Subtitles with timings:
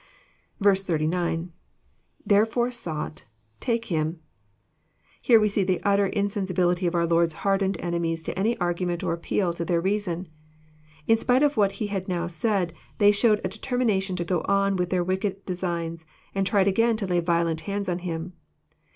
[0.63, 1.49] B9.—
[2.27, 4.19] lTherefore,„8ought,.,take him,']
[5.21, 9.03] Here we see the utter insen sibility of our Lord's hardened enemies to any argument
[9.03, 10.27] or appeal to' their reason.
[11.05, 14.75] In spite of what He had now said, they showed a determination to go on
[14.75, 18.33] with their wicked designs, and tried again to lay violent hands on Him.